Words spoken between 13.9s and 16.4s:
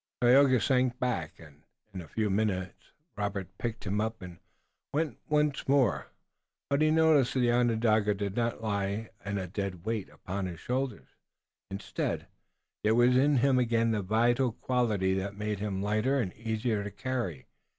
the vital quality that made him lighter and